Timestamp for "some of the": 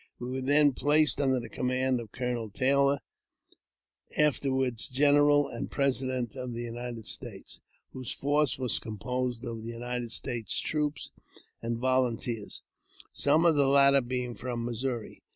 13.13-13.67